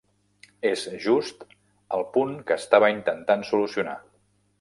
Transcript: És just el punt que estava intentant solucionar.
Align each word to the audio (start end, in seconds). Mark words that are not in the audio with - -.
És 0.69 0.85
just 1.03 1.43
el 1.97 2.05
punt 2.15 2.31
que 2.47 2.57
estava 2.63 2.89
intentant 2.95 3.45
solucionar. 3.51 3.95